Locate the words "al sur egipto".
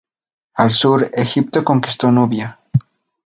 0.55-1.63